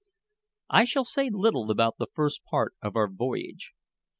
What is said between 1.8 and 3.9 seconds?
the first part of our voyage.